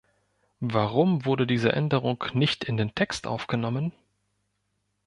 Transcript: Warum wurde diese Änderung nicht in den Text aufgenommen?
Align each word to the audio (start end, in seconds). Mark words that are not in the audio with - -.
Warum 0.65 1.25
wurde 1.25 1.45
diese 1.45 1.73
Änderung 1.73 2.23
nicht 2.33 2.63
in 2.63 2.75
den 2.75 2.95
Text 2.95 3.27
aufgenommen? 3.27 3.91